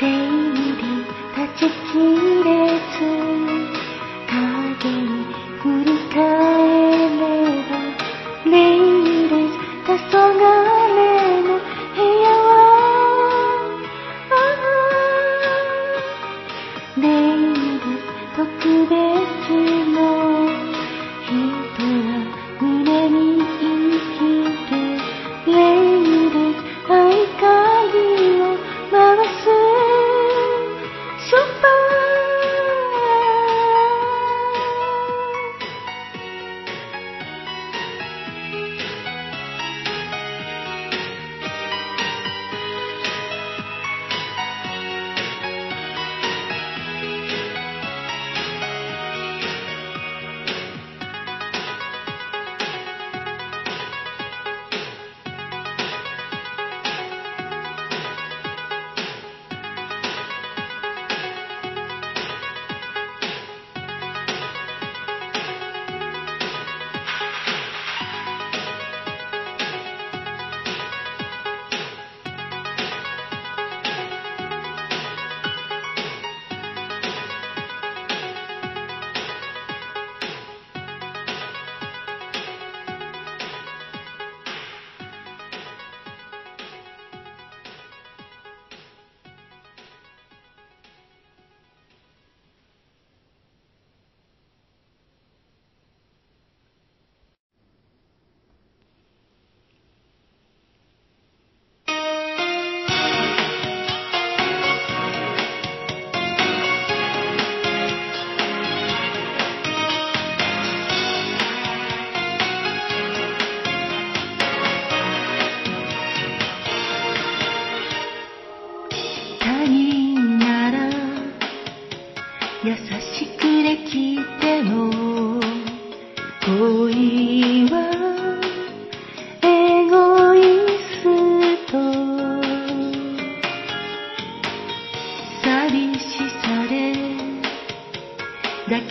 [0.00, 0.33] day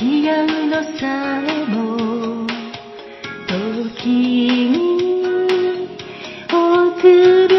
[0.00, 2.46] 違うのさえも
[3.48, 4.78] 時に
[6.52, 7.58] 臆病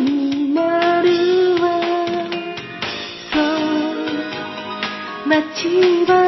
[0.00, 1.64] になるわ
[3.32, 6.19] そう街は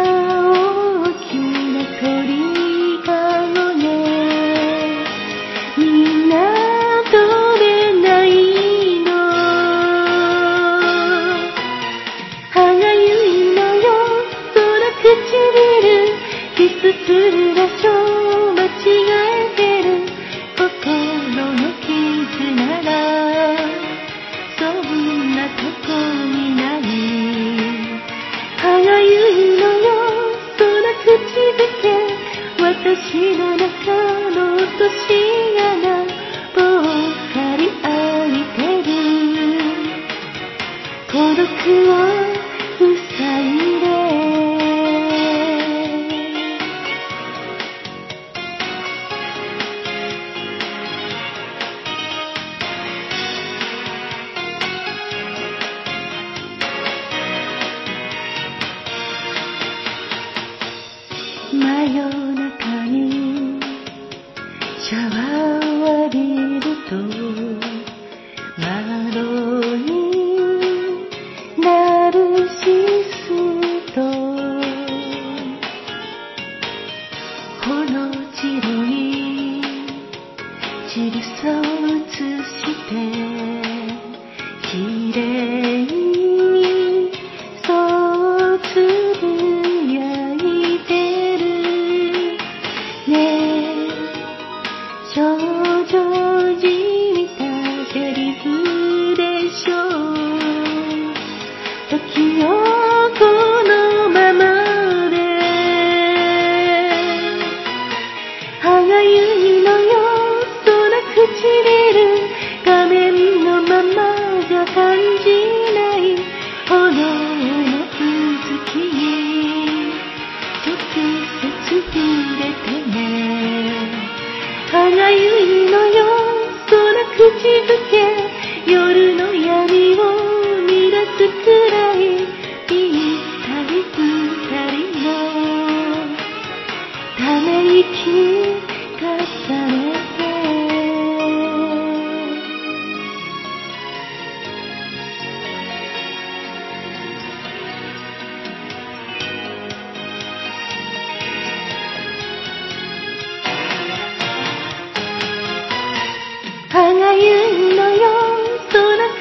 [61.52, 62.21] 迷う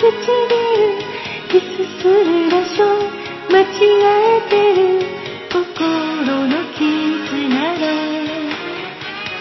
[0.02, 0.10] 唇
[1.50, 2.82] キスする場所
[3.52, 3.70] 間違
[4.02, 5.06] えてる
[5.54, 5.62] 心
[6.48, 6.82] の傷
[7.50, 7.86] なら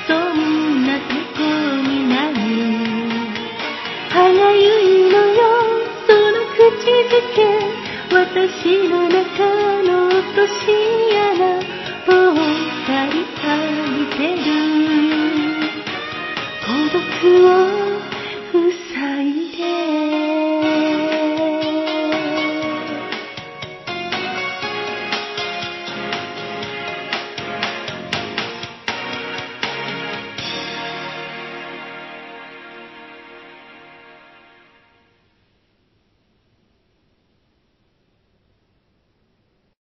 [0.06, 1.40] そんなこと
[1.88, 2.36] になる
[4.10, 4.60] 早い
[5.08, 5.40] のよ
[6.06, 7.40] その口づけ
[8.12, 9.48] 私の中
[9.82, 10.52] の落とし
[11.16, 11.56] 穴
[12.04, 12.36] ぽっ
[12.86, 13.48] たり咲
[13.96, 14.50] いてる。
[16.66, 17.00] 孤独
[17.96, 17.99] を